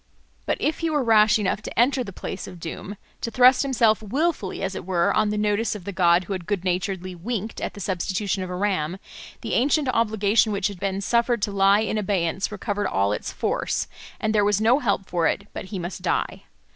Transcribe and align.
But 0.47 0.57
if 0.59 0.79
he 0.79 0.89
were 0.89 1.03
rash 1.03 1.37
enough 1.37 1.61
to 1.61 1.79
enter 1.79 2.03
the 2.03 2.11
place 2.11 2.47
of 2.47 2.59
doom, 2.59 2.97
to 3.21 3.29
thrust 3.29 3.61
himself 3.61 4.01
wilfully, 4.01 4.63
as 4.63 4.73
it 4.73 4.83
were, 4.83 5.13
on 5.13 5.29
the 5.29 5.37
notice 5.37 5.75
of 5.75 5.83
the 5.83 5.91
god 5.91 6.23
who 6.23 6.33
had 6.33 6.47
good 6.47 6.63
naturedly 6.65 7.13
winked 7.13 7.61
at 7.61 7.75
the 7.75 7.79
substitution 7.79 8.41
of 8.41 8.49
a 8.49 8.55
ram, 8.55 8.97
the 9.41 9.53
ancient 9.53 9.87
obligation 9.89 10.51
which 10.51 10.69
had 10.69 10.79
been 10.79 11.01
suffered 11.01 11.43
to 11.43 11.51
lie 11.51 11.81
in 11.81 11.99
abeyance 11.99 12.51
recovered 12.51 12.87
all 12.87 13.11
its 13.13 13.31
force, 13.31 13.87
and 14.19 14.33
there 14.33 14.43
was 14.43 14.59
no 14.59 14.79
help 14.79 15.05
for 15.07 15.27
it 15.27 15.45
but 15.53 15.65
he 15.65 15.77
must 15.77 16.01
die. 16.01 16.45